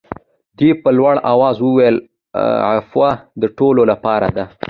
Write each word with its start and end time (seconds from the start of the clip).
ده 0.57 0.69
په 0.81 0.89
لوړ 0.97 1.15
آواز 1.33 1.55
وویل 1.61 1.95
عفوه 2.71 3.11
د 3.41 3.43
ټولو 3.57 3.81
لپاره 3.91 4.27
ده. 4.37 4.45